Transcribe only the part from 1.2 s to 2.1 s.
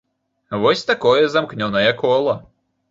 замкнёнае